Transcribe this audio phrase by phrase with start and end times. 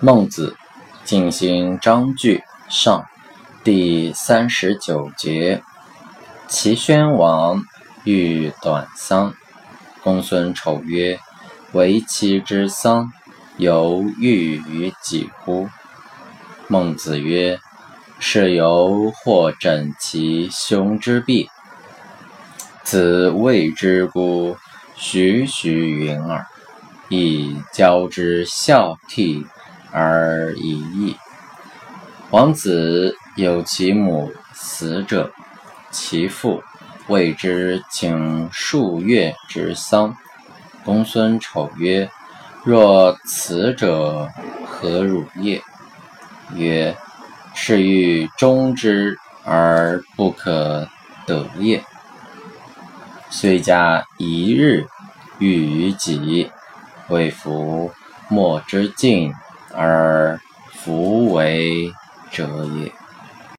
[0.00, 0.56] 孟子，
[1.04, 3.04] 进行章句上，
[3.64, 5.60] 第三十九节。
[6.46, 7.64] 齐宣王
[8.04, 9.34] 欲短丧，
[10.04, 11.18] 公孙丑曰
[11.74, 13.12] ：“为妻之丧，
[13.56, 15.68] 犹豫于己乎？”
[16.68, 17.58] 孟子曰
[18.20, 21.50] ：“是由或枕其兄之臂，
[22.84, 24.56] 子谓之孤？
[24.94, 26.46] 徐徐云耳，
[27.08, 29.44] 以交之孝悌。”
[29.92, 31.16] 而已矣。
[32.30, 35.32] 王子有其母死者，
[35.90, 36.62] 其父
[37.08, 40.14] 谓之请数月之丧。
[40.84, 42.10] 公孙丑曰
[42.64, 44.28] ：“若此者
[44.66, 45.62] 何辱也？”
[46.54, 46.96] 曰
[47.54, 50.88] ：“是欲终之而不可
[51.26, 51.82] 得也。”
[53.30, 54.86] 虽加一日，
[55.38, 56.50] 欲于己，
[57.08, 57.90] 未服
[58.28, 59.32] 莫之敬。
[59.74, 60.38] 而
[60.72, 61.92] 弗为
[62.30, 62.92] 者也。